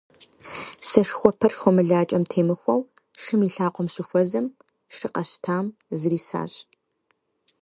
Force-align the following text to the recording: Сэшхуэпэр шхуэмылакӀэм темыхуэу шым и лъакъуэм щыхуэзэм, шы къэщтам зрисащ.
Сэшхуэпэр 0.87 1.51
шхуэмылакӀэм 1.55 2.23
темыхуэу 2.31 2.81
шым 3.21 3.41
и 3.47 3.49
лъакъуэм 3.53 3.87
щыхуэзэм, 3.93 4.45
шы 4.95 5.07
къэщтам 5.13 5.65
зрисащ. 5.99 6.53